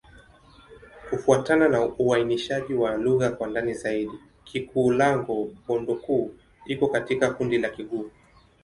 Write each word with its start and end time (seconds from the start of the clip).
Kufuatana 1.09 1.67
na 1.69 1.85
uainishaji 1.85 2.73
wa 2.73 2.97
lugha 2.97 3.29
kwa 3.29 3.47
ndani 3.47 3.73
zaidi, 3.73 4.19
Kikulango-Bondoukou 4.45 6.29
iko 6.65 6.87
katika 6.87 7.29
kundi 7.33 7.57
la 7.57 7.69
Kigur. 7.69 8.05